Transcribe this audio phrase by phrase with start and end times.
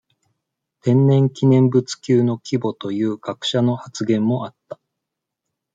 [0.81, 4.79] 天然記念物級の規模という学者の発言もあった。